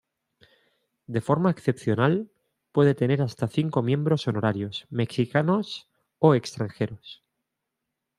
[1.05, 2.31] De forma excepcional
[2.71, 7.21] puede tener hasta cinco miembros honorarios, mexicanos o extranjeros.